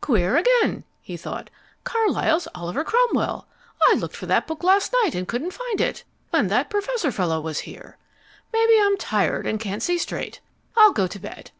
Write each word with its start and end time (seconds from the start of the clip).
"Queer 0.00 0.36
again," 0.36 0.84
he 1.02 1.16
thought. 1.16 1.50
"Carlyle's 1.82 2.46
Oliver 2.54 2.84
Cromwell! 2.84 3.48
I 3.88 3.94
looked 3.94 4.14
for 4.14 4.24
that 4.26 4.46
book 4.46 4.62
last 4.62 4.94
night 5.02 5.12
and 5.12 5.26
couldn't 5.26 5.50
find 5.54 5.80
it. 5.80 6.04
When 6.30 6.46
that 6.46 6.70
professor 6.70 7.10
fellow 7.10 7.40
was 7.40 7.58
here. 7.66 7.96
Maybe 8.52 8.74
I'm 8.80 8.96
tired 8.96 9.44
and 9.44 9.58
can't 9.58 9.82
see 9.82 9.98
straight. 9.98 10.38
I'll 10.76 10.92
go 10.92 11.08
to 11.08 11.18
bed." 11.18 11.50